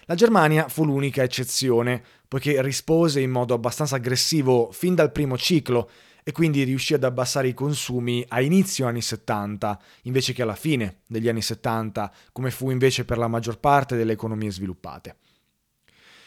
La 0.06 0.14
Germania 0.14 0.66
fu 0.68 0.86
l'unica 0.86 1.22
eccezione, 1.22 2.02
poiché 2.26 2.62
rispose 2.62 3.20
in 3.20 3.30
modo 3.30 3.52
abbastanza 3.52 3.96
aggressivo 3.96 4.70
fin 4.72 4.94
dal 4.94 5.12
primo 5.12 5.36
ciclo 5.36 5.90
e 6.24 6.32
quindi 6.32 6.62
riuscì 6.62 6.94
ad 6.94 7.04
abbassare 7.04 7.48
i 7.48 7.54
consumi 7.54 8.24
a 8.28 8.40
inizio 8.40 8.86
anni 8.86 9.02
70 9.02 9.78
invece 10.04 10.32
che 10.32 10.40
alla 10.40 10.54
fine 10.54 11.00
degli 11.06 11.28
anni 11.28 11.42
70, 11.42 12.10
come 12.32 12.50
fu 12.50 12.70
invece 12.70 13.04
per 13.04 13.18
la 13.18 13.28
maggior 13.28 13.58
parte 13.58 13.94
delle 13.94 14.12
economie 14.12 14.50
sviluppate. 14.50 15.16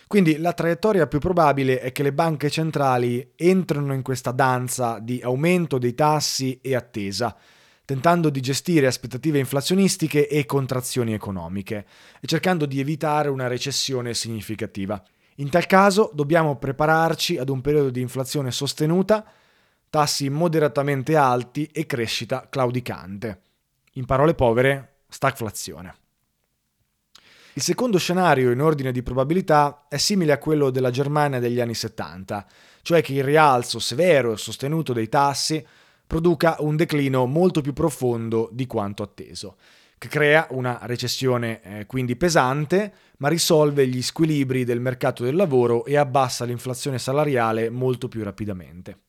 Quindi 0.07 0.37
la 0.37 0.53
traiettoria 0.53 1.07
più 1.07 1.19
probabile 1.19 1.79
è 1.79 1.91
che 1.91 2.03
le 2.03 2.13
banche 2.13 2.49
centrali 2.49 3.31
entrano 3.35 3.93
in 3.93 4.03
questa 4.03 4.31
danza 4.31 4.99
di 4.99 5.19
aumento 5.21 5.77
dei 5.79 5.95
tassi 5.95 6.59
e 6.61 6.75
attesa, 6.75 7.35
tentando 7.85 8.29
di 8.29 8.39
gestire 8.39 8.87
aspettative 8.87 9.39
inflazionistiche 9.39 10.27
e 10.27 10.45
contrazioni 10.45 11.13
economiche, 11.13 11.85
e 12.19 12.27
cercando 12.27 12.65
di 12.65 12.79
evitare 12.79 13.29
una 13.29 13.47
recessione 13.47 14.13
significativa. 14.13 15.01
In 15.37 15.49
tal 15.49 15.65
caso 15.65 16.11
dobbiamo 16.13 16.55
prepararci 16.57 17.37
ad 17.37 17.49
un 17.49 17.61
periodo 17.61 17.89
di 17.89 18.01
inflazione 18.01 18.51
sostenuta, 18.51 19.25
tassi 19.89 20.29
moderatamente 20.29 21.15
alti 21.15 21.65
e 21.71 21.85
crescita 21.85 22.47
claudicante. 22.49 23.41
In 23.93 24.05
parole 24.05 24.35
povere, 24.35 24.97
stagflazione. 25.07 26.04
Il 27.57 27.61
secondo 27.61 27.97
scenario 27.97 28.51
in 28.51 28.59
ordine 28.59 28.91
di 28.91 29.01
probabilità 29.01 29.85
è 29.87 29.95
simile 29.95 30.33
a 30.33 30.39
quello 30.39 30.71
della 30.71 30.91
Germania 30.91 31.39
degli 31.39 31.61
anni 31.61 31.73
70, 31.73 32.45
cioè 32.81 33.01
che 33.01 33.13
il 33.13 33.23
rialzo 33.23 33.79
severo 33.79 34.33
e 34.33 34.37
sostenuto 34.37 34.91
dei 34.91 35.07
tassi 35.07 35.65
produca 36.05 36.57
un 36.59 36.75
declino 36.75 37.25
molto 37.25 37.61
più 37.61 37.71
profondo 37.71 38.49
di 38.51 38.67
quanto 38.67 39.03
atteso, 39.03 39.55
che 39.97 40.09
crea 40.09 40.47
una 40.49 40.79
recessione 40.81 41.61
eh, 41.61 41.85
quindi 41.85 42.17
pesante, 42.17 42.93
ma 43.19 43.29
risolve 43.29 43.87
gli 43.87 44.01
squilibri 44.01 44.65
del 44.65 44.81
mercato 44.81 45.23
del 45.23 45.37
lavoro 45.37 45.85
e 45.85 45.95
abbassa 45.95 46.43
l'inflazione 46.43 46.99
salariale 46.99 47.69
molto 47.69 48.09
più 48.09 48.21
rapidamente. 48.21 48.99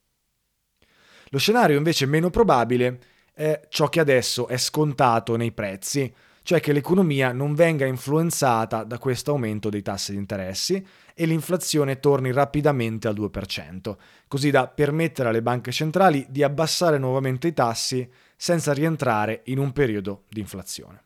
Lo 1.30 1.38
scenario 1.38 1.76
invece 1.76 2.06
meno 2.06 2.30
probabile 2.30 3.00
è 3.34 3.62
ciò 3.70 3.88
che 3.88 3.98
adesso 3.98 4.46
è 4.46 4.56
scontato 4.56 5.34
nei 5.34 5.50
prezzi, 5.50 6.14
cioè 6.46 6.60
che 6.60 6.72
l'economia 6.72 7.32
non 7.32 7.54
venga 7.56 7.86
influenzata 7.86 8.84
da 8.84 8.98
questo 8.98 9.32
aumento 9.32 9.68
dei 9.68 9.82
tassi 9.82 10.12
di 10.12 10.18
interessi 10.18 10.86
e 11.12 11.26
l'inflazione 11.26 11.98
torni 11.98 12.30
rapidamente 12.30 13.08
al 13.08 13.16
2%, 13.16 13.96
così 14.28 14.52
da 14.52 14.68
permettere 14.68 15.28
alle 15.28 15.42
banche 15.42 15.72
centrali 15.72 16.24
di 16.28 16.44
abbassare 16.44 16.98
nuovamente 16.98 17.48
i 17.48 17.52
tassi 17.52 18.08
senza 18.36 18.72
rientrare 18.72 19.40
in 19.46 19.58
un 19.58 19.72
periodo 19.72 20.22
di 20.28 20.38
inflazione. 20.38 21.02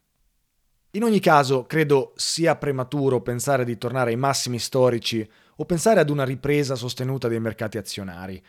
In 0.90 1.04
ogni 1.04 1.20
caso, 1.20 1.64
credo 1.64 2.12
sia 2.16 2.56
prematuro 2.56 3.22
pensare 3.22 3.64
di 3.64 3.78
tornare 3.78 4.10
ai 4.10 4.16
massimi 4.16 4.58
storici 4.58 5.26
o 5.56 5.64
pensare 5.64 6.00
ad 6.00 6.10
una 6.10 6.24
ripresa 6.24 6.74
sostenuta 6.74 7.28
dei 7.28 7.40
mercati 7.40 7.78
azionari. 7.78 8.44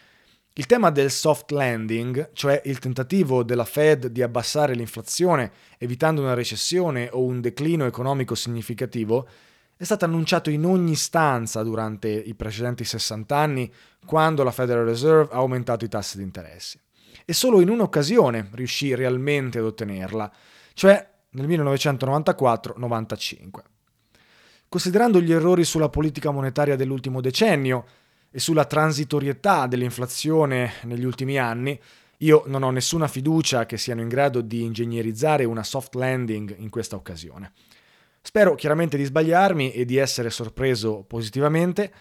Il 0.55 0.65
tema 0.65 0.89
del 0.89 1.12
soft 1.12 1.51
landing, 1.51 2.31
cioè 2.34 2.62
il 2.65 2.79
tentativo 2.79 3.41
della 3.41 3.63
Fed 3.63 4.08
di 4.08 4.22
abbassare 4.22 4.74
l'inflazione 4.74 5.50
evitando 5.77 6.22
una 6.22 6.34
recessione 6.34 7.08
o 7.10 7.24
un 7.24 7.39
declino 7.39 7.86
economico 7.86 8.36
significativo, 8.36 9.25
è 9.77 9.86
stato 9.86 10.03
annunciato 10.03 10.50
in 10.50 10.65
ogni 10.65 10.96
stanza 10.96 11.63
durante 11.63 12.10
i 12.10 12.36
precedenti 12.36 12.84
60 12.84 13.34
anni 13.34 13.72
quando 14.05 14.43
la 14.43 14.51
Federal 14.51 14.84
Reserve 14.84 15.34
ha 15.34 15.38
aumentato 15.38 15.86
i 15.86 15.89
tassi 15.89 16.17
di 16.17 16.24
interessi. 16.24 16.77
E 17.24 17.31
solo 17.31 17.62
in 17.62 17.70
un'occasione 17.70 18.50
riuscì 18.51 18.93
realmente 18.93 19.58
ad 19.58 19.63
ottenerla, 19.63 20.29
cioè 20.74 21.10
nel 21.29 21.48
1994-95. 21.48 23.50
Considerando 24.67 25.22
gli 25.22 25.31
errori 25.31 25.63
sulla 25.63 25.88
politica 25.88 26.31
monetaria 26.31 26.75
dell'ultimo 26.75 27.22
decennio, 27.22 27.86
e 28.32 28.40
sulla 28.40 28.66
transitorietà 28.66 29.68
dell'inflazione 29.68 30.74
negli 30.84 31.04
ultimi 31.04 31.38
anni, 31.38 31.80
io 32.18 32.44
non 32.48 32.64
ho 32.64 32.72
nessuna 32.72 33.08
fiducia 33.08 33.66
che 33.66 33.78
siano 33.78 34.02
in 34.02 34.08
grado 34.08 34.42
di 34.42 34.64
ingegnerizzare 34.64 35.44
una 35.44 35.64
soft 35.64 35.96
landing 35.96 36.56
in 36.58 36.70
questa 36.70 36.96
occasione. 36.96 37.52
Spero 38.22 38.56
chiaramente 38.56 38.96
di 38.96 39.04
sbagliarmi 39.04 39.72
e 39.72 39.84
di 39.84 39.98
essere 39.98 40.30
sorpreso 40.30 41.04
positivamente, 41.04 41.92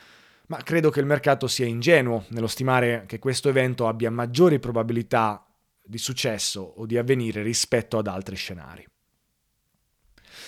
ma 0.48 0.58
credo 0.58 0.90
che 0.90 1.00
il 1.00 1.06
mercato 1.06 1.46
sia 1.46 1.66
ingenuo 1.66 2.24
nello 2.28 2.46
stimare 2.46 3.04
che 3.06 3.18
questo 3.18 3.48
evento 3.48 3.88
abbia 3.88 4.10
maggiori 4.10 4.58
probabilità 4.58 5.44
di 5.82 5.98
successo 5.98 6.60
o 6.60 6.86
di 6.86 6.98
avvenire 6.98 7.42
rispetto 7.42 7.98
ad 7.98 8.06
altri 8.06 8.36
scenari. 8.36 8.86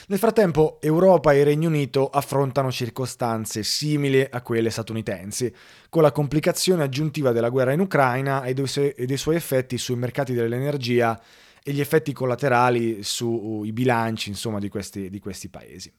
Nel 0.08 0.18
frattempo 0.18 0.78
Europa 0.80 1.32
e 1.32 1.44
Regno 1.44 1.68
Unito 1.68 2.08
affrontano 2.08 2.72
circostanze 2.72 3.62
simili 3.62 4.26
a 4.28 4.42
quelle 4.42 4.68
statunitensi, 4.68 5.52
con 5.88 6.02
la 6.02 6.10
complicazione 6.10 6.82
aggiuntiva 6.82 7.30
della 7.30 7.50
guerra 7.50 7.72
in 7.72 7.80
Ucraina 7.80 8.42
e 8.42 8.52
dei, 8.52 8.66
suoi, 8.66 8.90
e 8.90 9.06
dei 9.06 9.16
suoi 9.16 9.36
effetti 9.36 9.78
sui 9.78 9.94
mercati 9.94 10.32
dell'energia 10.32 11.20
e 11.62 11.72
gli 11.72 11.80
effetti 11.80 12.12
collaterali 12.12 13.04
sui 13.04 13.72
bilanci 13.72 14.28
insomma, 14.30 14.58
di, 14.58 14.68
questi, 14.68 15.08
di 15.08 15.20
questi 15.20 15.48
paesi. 15.48 15.92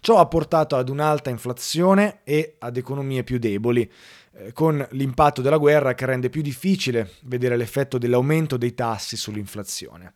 Ciò 0.00 0.18
ha 0.18 0.26
portato 0.26 0.76
ad 0.76 0.88
un'alta 0.88 1.28
inflazione 1.28 2.20
e 2.24 2.56
ad 2.58 2.78
economie 2.78 3.24
più 3.24 3.38
deboli, 3.38 3.90
eh, 4.36 4.52
con 4.52 4.86
l'impatto 4.92 5.42
della 5.42 5.58
guerra 5.58 5.94
che 5.94 6.06
rende 6.06 6.30
più 6.30 6.40
difficile 6.40 7.12
vedere 7.22 7.56
l'effetto 7.56 7.98
dell'aumento 7.98 8.56
dei 8.56 8.74
tassi 8.74 9.16
sull'inflazione. 9.16 10.12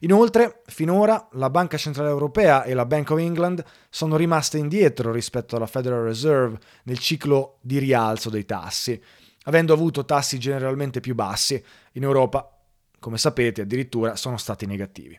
Inoltre, 0.00 0.62
finora 0.66 1.28
la 1.32 1.48
Banca 1.48 1.76
Centrale 1.76 2.10
Europea 2.10 2.64
e 2.64 2.74
la 2.74 2.84
Bank 2.84 3.10
of 3.10 3.18
England 3.18 3.64
sono 3.88 4.16
rimaste 4.16 4.58
indietro 4.58 5.10
rispetto 5.10 5.56
alla 5.56 5.66
Federal 5.66 6.02
Reserve 6.02 6.58
nel 6.84 6.98
ciclo 6.98 7.58
di 7.62 7.78
rialzo 7.78 8.28
dei 8.28 8.44
tassi, 8.44 9.00
avendo 9.44 9.72
avuto 9.72 10.04
tassi 10.04 10.38
generalmente 10.38 11.00
più 11.00 11.14
bassi. 11.14 11.62
In 11.92 12.02
Europa, 12.02 12.58
come 12.98 13.16
sapete, 13.16 13.62
addirittura 13.62 14.16
sono 14.16 14.36
stati 14.36 14.66
negativi. 14.66 15.18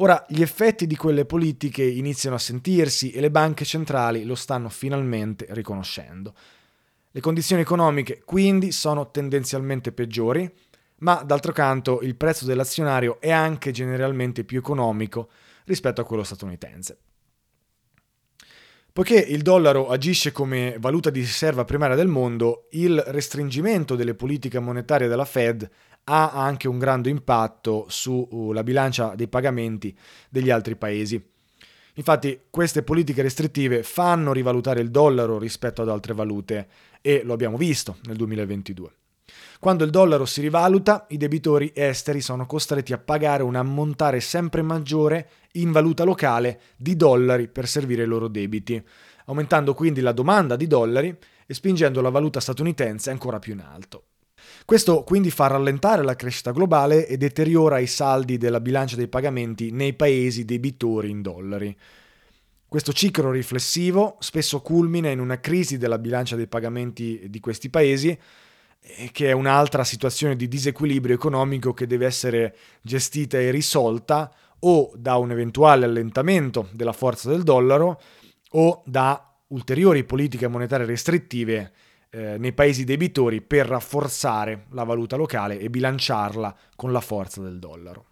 Ora 0.00 0.24
gli 0.28 0.42
effetti 0.42 0.86
di 0.86 0.94
quelle 0.94 1.24
politiche 1.24 1.82
iniziano 1.82 2.36
a 2.36 2.38
sentirsi 2.40 3.10
e 3.10 3.20
le 3.20 3.32
banche 3.32 3.64
centrali 3.64 4.22
lo 4.24 4.36
stanno 4.36 4.68
finalmente 4.68 5.46
riconoscendo. 5.50 6.34
Le 7.10 7.20
condizioni 7.20 7.62
economiche 7.62 8.22
quindi 8.24 8.70
sono 8.70 9.10
tendenzialmente 9.10 9.90
peggiori, 9.90 10.48
ma 11.00 11.22
d'altro 11.24 11.52
canto 11.52 12.00
il 12.00 12.16
prezzo 12.16 12.44
dell'azionario 12.44 13.20
è 13.20 13.30
anche 13.30 13.70
generalmente 13.70 14.44
più 14.44 14.58
economico 14.58 15.30
rispetto 15.64 16.00
a 16.00 16.04
quello 16.04 16.24
statunitense. 16.24 16.98
Poiché 18.92 19.14
il 19.14 19.42
dollaro 19.42 19.88
agisce 19.88 20.32
come 20.32 20.76
valuta 20.80 21.10
di 21.10 21.20
riserva 21.20 21.64
primaria 21.64 21.94
del 21.94 22.08
mondo, 22.08 22.66
il 22.72 23.00
restringimento 23.06 23.94
delle 23.94 24.14
politiche 24.14 24.58
monetarie 24.58 25.06
della 25.06 25.24
Fed 25.24 25.68
ha 26.04 26.32
anche 26.32 26.66
un 26.66 26.78
grande 26.78 27.08
impatto 27.10 27.86
sulla 27.88 28.64
bilancia 28.64 29.14
dei 29.14 29.28
pagamenti 29.28 29.96
degli 30.28 30.50
altri 30.50 30.74
paesi. 30.74 31.22
Infatti 31.94 32.40
queste 32.50 32.82
politiche 32.82 33.22
restrittive 33.22 33.84
fanno 33.84 34.32
rivalutare 34.32 34.80
il 34.80 34.90
dollaro 34.90 35.38
rispetto 35.38 35.82
ad 35.82 35.88
altre 35.88 36.14
valute 36.14 36.68
e 37.00 37.22
lo 37.24 37.34
abbiamo 37.34 37.56
visto 37.56 37.98
nel 38.04 38.16
2022. 38.16 38.92
Quando 39.60 39.84
il 39.84 39.90
dollaro 39.90 40.24
si 40.24 40.40
rivaluta, 40.40 41.06
i 41.10 41.16
debitori 41.16 41.72
esteri 41.74 42.20
sono 42.20 42.46
costretti 42.46 42.92
a 42.92 42.98
pagare 42.98 43.42
un 43.42 43.56
ammontare 43.56 44.20
sempre 44.20 44.62
maggiore 44.62 45.28
in 45.52 45.72
valuta 45.72 46.04
locale 46.04 46.60
di 46.76 46.96
dollari 46.96 47.48
per 47.48 47.66
servire 47.66 48.04
i 48.04 48.06
loro 48.06 48.28
debiti, 48.28 48.82
aumentando 49.26 49.74
quindi 49.74 50.00
la 50.00 50.12
domanda 50.12 50.56
di 50.56 50.66
dollari 50.66 51.16
e 51.46 51.54
spingendo 51.54 52.00
la 52.00 52.10
valuta 52.10 52.40
statunitense 52.40 53.10
ancora 53.10 53.38
più 53.38 53.54
in 53.54 53.60
alto. 53.60 54.04
Questo 54.64 55.02
quindi 55.02 55.30
fa 55.30 55.46
rallentare 55.46 56.02
la 56.02 56.14
crescita 56.16 56.52
globale 56.52 57.06
e 57.06 57.16
deteriora 57.16 57.78
i 57.78 57.86
saldi 57.86 58.36
della 58.36 58.60
bilancia 58.60 58.96
dei 58.96 59.08
pagamenti 59.08 59.70
nei 59.70 59.94
paesi 59.94 60.44
debitori 60.44 61.10
in 61.10 61.22
dollari. 61.22 61.76
Questo 62.66 62.92
ciclo 62.92 63.30
riflessivo 63.30 64.16
spesso 64.20 64.60
culmina 64.60 65.08
in 65.08 65.20
una 65.20 65.40
crisi 65.40 65.78
della 65.78 65.98
bilancia 65.98 66.36
dei 66.36 66.46
pagamenti 66.46 67.26
di 67.30 67.40
questi 67.40 67.70
paesi, 67.70 68.16
che 69.12 69.28
è 69.28 69.32
un'altra 69.32 69.84
situazione 69.84 70.36
di 70.36 70.48
disequilibrio 70.48 71.14
economico 71.14 71.74
che 71.74 71.86
deve 71.86 72.06
essere 72.06 72.56
gestita 72.80 73.38
e 73.38 73.50
risolta 73.50 74.32
o 74.60 74.90
da 74.96 75.16
un 75.16 75.30
eventuale 75.30 75.84
allentamento 75.84 76.68
della 76.72 76.92
forza 76.92 77.28
del 77.28 77.42
dollaro 77.42 78.00
o 78.52 78.82
da 78.86 79.22
ulteriori 79.48 80.04
politiche 80.04 80.48
monetarie 80.48 80.86
restrittive 80.86 81.72
eh, 82.10 82.38
nei 82.38 82.52
paesi 82.52 82.84
debitori 82.84 83.40
per 83.40 83.66
rafforzare 83.66 84.66
la 84.70 84.84
valuta 84.84 85.16
locale 85.16 85.58
e 85.58 85.70
bilanciarla 85.70 86.56
con 86.74 86.92
la 86.92 87.00
forza 87.00 87.42
del 87.42 87.58
dollaro. 87.58 88.06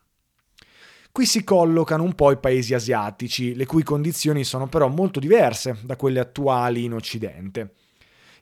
Qui 1.10 1.24
si 1.24 1.44
collocano 1.44 2.02
un 2.02 2.14
po' 2.14 2.30
i 2.30 2.36
paesi 2.36 2.74
asiatici, 2.74 3.54
le 3.54 3.64
cui 3.64 3.82
condizioni 3.82 4.44
sono 4.44 4.66
però 4.66 4.88
molto 4.88 5.18
diverse 5.18 5.78
da 5.82 5.96
quelle 5.96 6.20
attuali 6.20 6.84
in 6.84 6.92
Occidente. 6.92 7.72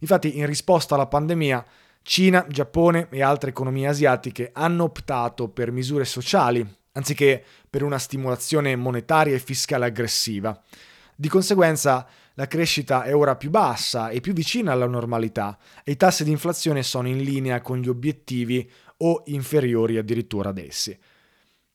Infatti, 0.01 0.39
in 0.39 0.47
risposta 0.47 0.97
alla 0.97 1.07
pandemia, 1.07 1.65
Cina, 2.07 2.45
Giappone 2.47 3.09
e 3.11 3.23
altre 3.23 3.49
economie 3.49 3.89
asiatiche 3.89 4.51
hanno 4.53 4.85
optato 4.85 5.49
per 5.49 5.73
misure 5.73 6.05
sociali 6.05 6.83
anziché 6.93 7.43
per 7.69 7.83
una 7.83 7.99
stimolazione 7.99 8.77
monetaria 8.77 9.35
e 9.35 9.39
fiscale 9.39 9.87
aggressiva. 9.87 10.61
Di 11.17 11.29
conseguenza, 11.29 12.07
la 12.35 12.47
crescita 12.47 13.05
è 13.05 13.15
ora 13.15 13.37
più 13.37 13.49
bassa 13.49 14.11
e 14.11 14.21
più 14.21 14.35
vicina 14.35 14.73
alla 14.73 14.87
normalità 14.87 15.57
e 15.83 15.93
i 15.93 15.97
tassi 15.97 16.25
di 16.25 16.31
inflazione 16.31 16.83
sono 16.83 17.09
in 17.09 17.23
linea 17.23 17.63
con 17.63 17.79
gli 17.79 17.89
obiettivi 17.89 18.71
o 18.99 19.23
inferiori 19.27 19.97
addirittura 19.97 20.51
ad 20.51 20.59
essi. 20.59 20.97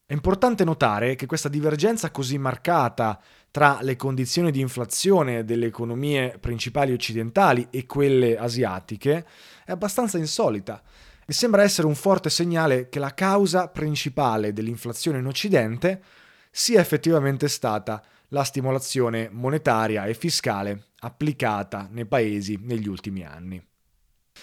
È 0.10 0.14
importante 0.14 0.64
notare 0.64 1.14
che 1.14 1.28
questa 1.28 1.50
divergenza 1.50 2.10
così 2.10 2.40
marcata 2.40 3.22
tra 3.52 3.78
le 3.82 3.96
condizioni 3.96 4.50
di 4.50 4.60
inflazione 4.60 5.46
delle 5.46 5.68
economie 5.68 6.40
principali 6.40 6.94
occidentali 6.94 7.68
e 7.70 7.86
quelle 7.86 8.36
asiatiche 8.36 9.24
è 9.64 9.72
abbastanza 9.72 10.18
insolita 10.18 10.82
e 11.24 11.32
sembra 11.32 11.62
essere 11.62 11.86
un 11.86 11.94
forte 11.94 12.32
segnale 12.32 12.90
che 12.90 12.98
la 12.98 13.14
causa 13.14 13.68
principale 13.68 14.52
dell'inflazione 14.52 15.20
in 15.20 15.28
Occidente 15.28 16.02
sia 16.50 16.82
effettivamente 16.82 17.48
stata 17.48 18.04
la 18.30 18.44
stimolazione 18.44 19.30
monetaria 19.32 20.06
e 20.06 20.16
fiscale 20.16 20.86
applicata 21.02 21.88
nei 21.92 22.08
paesi 22.08 22.58
negli 22.60 22.88
ultimi 22.88 23.24
anni. 23.24 23.69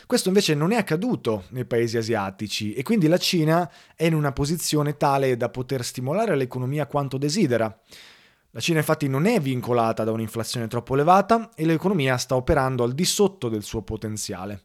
Questo 0.04 0.28
invece 0.28 0.54
non 0.54 0.72
è 0.72 0.76
accaduto 0.76 1.44
nei 1.50 1.64
paesi 1.64 1.96
asiatici 1.96 2.74
e 2.74 2.82
quindi 2.82 3.08
la 3.08 3.18
Cina 3.18 3.70
è 3.94 4.04
in 4.04 4.14
una 4.14 4.32
posizione 4.32 4.96
tale 4.96 5.36
da 5.36 5.48
poter 5.48 5.84
stimolare 5.84 6.36
l'economia 6.36 6.86
quanto 6.86 7.16
desidera. 7.16 7.80
La 8.50 8.60
Cina 8.60 8.78
infatti 8.78 9.08
non 9.08 9.26
è 9.26 9.40
vincolata 9.40 10.04
da 10.04 10.12
un'inflazione 10.12 10.66
troppo 10.66 10.94
elevata 10.94 11.50
e 11.54 11.64
l'economia 11.64 12.16
sta 12.16 12.36
operando 12.36 12.84
al 12.84 12.92
di 12.92 13.04
sotto 13.04 13.48
del 13.48 13.62
suo 13.62 13.82
potenziale. 13.82 14.64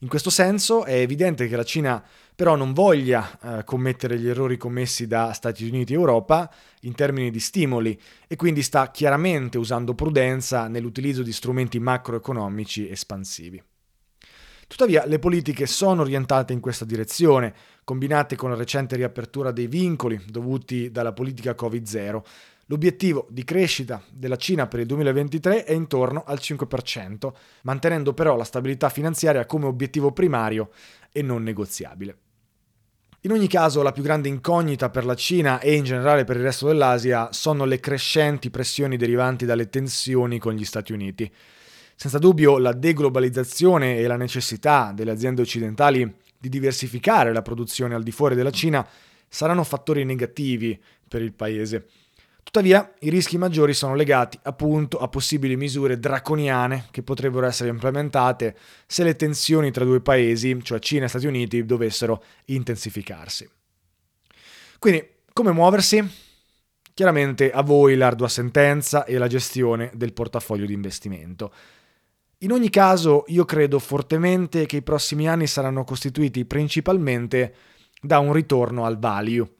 In 0.00 0.08
questo 0.08 0.30
senso 0.30 0.84
è 0.84 0.94
evidente 0.94 1.48
che 1.48 1.56
la 1.56 1.64
Cina 1.64 2.02
però 2.34 2.54
non 2.54 2.74
voglia 2.74 3.38
eh, 3.40 3.64
commettere 3.64 4.18
gli 4.18 4.28
errori 4.28 4.58
commessi 4.58 5.06
da 5.06 5.32
Stati 5.32 5.66
Uniti 5.66 5.94
e 5.94 5.96
Europa 5.96 6.52
in 6.82 6.94
termini 6.94 7.30
di 7.30 7.40
stimoli 7.40 7.98
e 8.26 8.36
quindi 8.36 8.62
sta 8.62 8.90
chiaramente 8.90 9.56
usando 9.56 9.94
prudenza 9.94 10.68
nell'utilizzo 10.68 11.22
di 11.22 11.32
strumenti 11.32 11.78
macroeconomici 11.78 12.90
espansivi. 12.90 13.62
Tuttavia 14.66 15.06
le 15.06 15.18
politiche 15.18 15.66
sono 15.66 16.02
orientate 16.02 16.52
in 16.52 16.60
questa 16.60 16.84
direzione, 16.84 17.54
combinate 17.84 18.36
con 18.36 18.50
la 18.50 18.56
recente 18.56 18.96
riapertura 18.96 19.52
dei 19.52 19.68
vincoli 19.68 20.20
dovuti 20.26 20.90
dalla 20.90 21.12
politica 21.12 21.54
Covid-0, 21.58 22.22
L'obiettivo 22.68 23.28
di 23.30 23.44
crescita 23.44 24.02
della 24.10 24.36
Cina 24.36 24.66
per 24.66 24.80
il 24.80 24.86
2023 24.86 25.62
è 25.62 25.72
intorno 25.72 26.24
al 26.26 26.38
5%, 26.40 27.32
mantenendo 27.62 28.12
però 28.12 28.34
la 28.34 28.42
stabilità 28.42 28.88
finanziaria 28.88 29.46
come 29.46 29.66
obiettivo 29.66 30.10
primario 30.10 30.70
e 31.12 31.22
non 31.22 31.44
negoziabile. 31.44 32.18
In 33.20 33.30
ogni 33.30 33.46
caso, 33.46 33.82
la 33.82 33.92
più 33.92 34.02
grande 34.02 34.28
incognita 34.28 34.90
per 34.90 35.04
la 35.04 35.14
Cina 35.14 35.60
e 35.60 35.74
in 35.74 35.84
generale 35.84 36.24
per 36.24 36.36
il 36.36 36.42
resto 36.42 36.66
dell'Asia 36.66 37.28
sono 37.30 37.64
le 37.64 37.78
crescenti 37.78 38.50
pressioni 38.50 38.96
derivanti 38.96 39.44
dalle 39.44 39.68
tensioni 39.68 40.40
con 40.40 40.54
gli 40.54 40.64
Stati 40.64 40.92
Uniti. 40.92 41.32
Senza 41.98 42.18
dubbio, 42.18 42.58
la 42.58 42.74
deglobalizzazione 42.74 43.96
e 43.96 44.06
la 44.06 44.16
necessità 44.16 44.92
delle 44.94 45.12
aziende 45.12 45.40
occidentali 45.40 46.14
di 46.38 46.50
diversificare 46.50 47.32
la 47.32 47.40
produzione 47.40 47.94
al 47.94 48.02
di 48.02 48.12
fuori 48.12 48.34
della 48.34 48.50
Cina 48.50 48.86
saranno 49.28 49.64
fattori 49.64 50.04
negativi 50.04 50.78
per 51.08 51.22
il 51.22 51.32
paese. 51.32 51.86
Tuttavia, 52.42 52.92
i 53.00 53.08
rischi 53.08 53.38
maggiori 53.38 53.72
sono 53.72 53.94
legati 53.94 54.38
appunto 54.42 54.98
a 54.98 55.08
possibili 55.08 55.56
misure 55.56 55.98
draconiane 55.98 56.86
che 56.90 57.02
potrebbero 57.02 57.46
essere 57.46 57.70
implementate 57.70 58.56
se 58.86 59.02
le 59.02 59.16
tensioni 59.16 59.70
tra 59.70 59.84
due 59.84 60.00
paesi, 60.00 60.62
cioè 60.62 60.78
Cina 60.78 61.06
e 61.06 61.08
Stati 61.08 61.26
Uniti, 61.26 61.64
dovessero 61.64 62.22
intensificarsi. 62.44 63.48
Quindi, 64.78 65.04
come 65.32 65.50
muoversi? 65.50 66.06
Chiaramente 66.94 67.50
a 67.50 67.62
voi 67.62 67.96
l'ardua 67.96 68.28
sentenza 68.28 69.04
e 69.04 69.18
la 69.18 69.26
gestione 69.26 69.90
del 69.94 70.12
portafoglio 70.12 70.66
di 70.66 70.72
investimento. 70.74 71.52
In 72.40 72.52
ogni 72.52 72.70
caso, 72.70 73.24
io 73.28 73.44
credo 73.44 73.78
fortemente 73.78 74.66
che 74.66 74.76
i 74.76 74.82
prossimi 74.82 75.28
anni 75.28 75.46
saranno 75.46 75.84
costituiti 75.84 76.44
principalmente 76.44 77.54
da 78.00 78.18
un 78.18 78.32
ritorno 78.32 78.84
al 78.84 78.98
value 78.98 79.50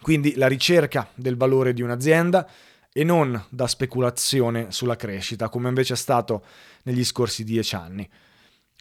quindi 0.00 0.34
la 0.36 0.46
ricerca 0.46 1.10
del 1.14 1.36
valore 1.36 1.72
di 1.72 1.82
un'azienda 1.82 2.48
e 2.92 3.04
non 3.04 3.42
da 3.48 3.66
speculazione 3.66 4.70
sulla 4.70 4.96
crescita, 4.96 5.48
come 5.48 5.68
invece 5.68 5.94
è 5.94 5.96
stato 5.96 6.44
negli 6.84 7.04
scorsi 7.04 7.44
dieci 7.44 7.74
anni. 7.74 8.08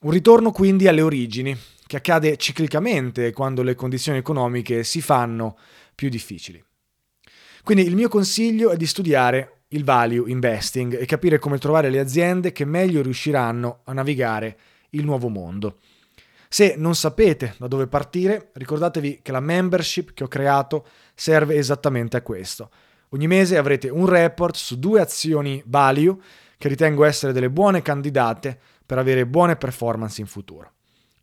Un 0.01 0.11
ritorno 0.11 0.51
quindi 0.51 0.87
alle 0.87 1.01
origini, 1.01 1.57
che 1.85 1.97
accade 1.97 2.37
ciclicamente 2.37 3.31
quando 3.31 3.63
le 3.63 3.75
condizioni 3.75 4.17
economiche 4.17 4.83
si 4.83 5.01
fanno 5.01 5.57
più 5.95 6.09
difficili. 6.09 6.63
Quindi 7.63 7.83
il 7.83 7.95
mio 7.95 8.09
consiglio 8.09 8.71
è 8.71 8.77
di 8.77 8.85
studiare 8.85 9.56
il 9.69 9.83
value 9.83 10.29
investing 10.29 10.97
e 10.97 11.05
capire 11.05 11.39
come 11.39 11.57
trovare 11.57 11.89
le 11.89 11.99
aziende 11.99 12.51
che 12.51 12.65
meglio 12.65 13.01
riusciranno 13.01 13.81
a 13.83 13.93
navigare 13.93 14.57
il 14.91 15.03
nuovo 15.03 15.27
mondo. 15.27 15.79
Se 16.49 16.75
non 16.77 16.95
sapete 16.95 17.55
da 17.57 17.67
dove 17.67 17.87
partire, 17.87 18.51
ricordatevi 18.53 19.19
che 19.21 19.31
la 19.31 19.41
membership 19.41 20.13
che 20.13 20.23
ho 20.23 20.27
creato 20.27 20.85
serve 21.13 21.55
esattamente 21.55 22.15
a 22.15 22.21
questo. 22.21 22.69
Ogni 23.09 23.27
mese 23.27 23.57
avrete 23.57 23.89
un 23.89 24.05
report 24.05 24.55
su 24.55 24.79
due 24.79 25.01
azioni 25.01 25.61
value 25.65 26.15
che 26.57 26.69
ritengo 26.69 27.03
essere 27.03 27.33
delle 27.33 27.49
buone 27.49 27.81
candidate 27.81 28.57
per 28.85 28.97
avere 28.97 29.25
buone 29.25 29.57
performance 29.57 30.21
in 30.21 30.27
futuro. 30.27 30.71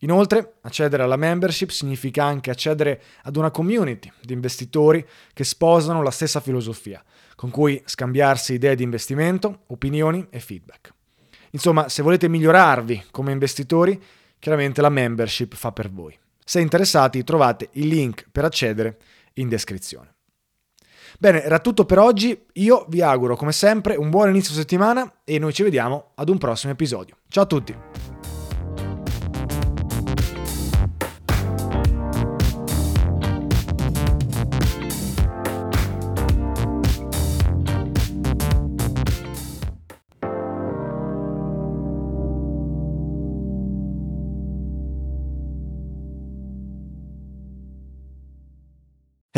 Inoltre, 0.05 0.57
accedere 0.61 1.03
alla 1.03 1.17
membership 1.17 1.71
significa 1.71 2.25
anche 2.25 2.51
accedere 2.51 3.03
ad 3.23 3.37
una 3.37 3.51
community 3.51 4.13
di 4.23 4.35
investitori 4.35 5.05
che 5.33 5.45
sposano 5.45 6.03
la 6.03 6.11
stessa 6.11 6.41
filosofia, 6.41 7.03
con 7.35 7.51
cui 7.51 7.83
scambiarsi 7.85 8.53
idee 8.53 8.77
di 8.77 8.83
investimento, 8.83 9.63
opinioni 9.69 10.27
e 10.31 10.41
feedback. 10.41 10.93
Insomma, 11.51 11.89
se 11.89 12.03
volete 12.03 12.29
migliorarvi 12.29 13.07
come 13.11 13.33
investitori, 13.33 14.01
chiaramente 14.39 14.83
la 14.83 14.91
membership 14.91 15.55
fa 15.55 15.73
per 15.73 15.91
voi. 15.91 16.17
Se 16.45 16.61
interessati 16.61 17.25
trovate 17.25 17.71
il 17.73 17.87
link 17.87 18.27
per 18.31 18.45
accedere 18.45 18.99
in 19.35 19.49
descrizione. 19.49 20.13
Bene, 21.19 21.43
era 21.43 21.61
tutto 21.61 21.87
per 21.87 21.99
oggi, 21.99 22.39
io 22.55 22.85
vi 22.89 23.01
auguro 23.01 23.37
come 23.37 23.53
sempre 23.53 23.97
un 23.97 24.11
buon 24.11 24.29
inizio 24.29 24.53
settimana 24.53 25.21
e 25.25 25.39
noi 25.39 25.55
ci 25.55 25.63
vediamo 25.63 26.11
ad 26.17 26.29
un 26.29 26.37
prossimo 26.37 26.73
episodio. 26.73 27.17
Ciao 27.29 27.45
a 27.45 27.47
tutti! 27.47 28.14